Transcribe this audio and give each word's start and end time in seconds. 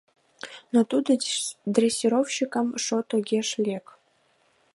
Но 0.73 0.79
тудо 0.91 1.11
дрессировщикын 1.75 2.67
шот 2.83 3.07
огеш 3.17 3.49
лек. 3.65 3.85